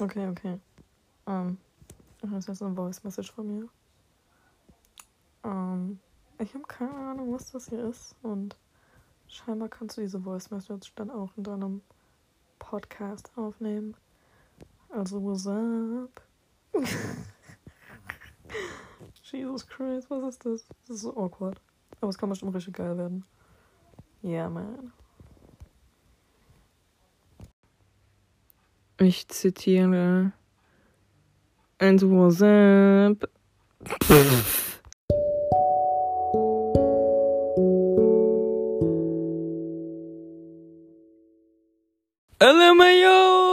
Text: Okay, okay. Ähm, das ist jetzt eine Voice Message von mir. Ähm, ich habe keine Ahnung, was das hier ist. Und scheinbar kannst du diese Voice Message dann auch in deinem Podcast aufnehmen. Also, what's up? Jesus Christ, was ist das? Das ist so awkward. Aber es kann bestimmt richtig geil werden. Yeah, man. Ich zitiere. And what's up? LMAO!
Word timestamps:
Okay, 0.00 0.28
okay. 0.28 0.60
Ähm, 1.26 1.58
das 2.20 2.30
ist 2.32 2.48
jetzt 2.48 2.62
eine 2.62 2.74
Voice 2.74 3.02
Message 3.02 3.32
von 3.32 3.46
mir. 3.48 3.68
Ähm, 5.42 5.98
ich 6.38 6.54
habe 6.54 6.64
keine 6.64 6.94
Ahnung, 6.94 7.34
was 7.34 7.50
das 7.50 7.68
hier 7.68 7.84
ist. 7.84 8.14
Und 8.22 8.56
scheinbar 9.26 9.68
kannst 9.68 9.96
du 9.96 10.02
diese 10.02 10.20
Voice 10.20 10.52
Message 10.52 10.94
dann 10.94 11.10
auch 11.10 11.30
in 11.36 11.42
deinem 11.42 11.82
Podcast 12.60 13.32
aufnehmen. 13.36 13.96
Also, 14.90 15.20
what's 15.22 15.46
up? 15.48 16.22
Jesus 19.24 19.66
Christ, 19.66 20.10
was 20.10 20.34
ist 20.34 20.46
das? 20.46 20.68
Das 20.86 20.96
ist 20.96 21.02
so 21.02 21.16
awkward. 21.16 21.60
Aber 22.00 22.10
es 22.10 22.18
kann 22.18 22.28
bestimmt 22.28 22.54
richtig 22.54 22.74
geil 22.74 22.96
werden. 22.96 23.24
Yeah, 24.22 24.48
man. 24.48 24.92
Ich 29.00 29.28
zitiere. 29.28 30.32
And 31.78 32.02
what's 32.02 32.42
up? 32.42 33.30
LMAO! 42.40 43.47